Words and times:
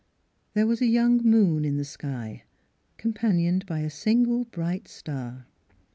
There 0.55 0.65
was 0.65 0.81
a 0.81 0.87
young 0.87 1.17
moon 1.17 1.63
in 1.63 1.77
the 1.77 1.85
sky, 1.85 2.43
companioned 2.97 3.67
by 3.67 3.81
a 3.81 3.89
single 3.91 4.45
bright 4.45 4.87
star. 4.87 5.45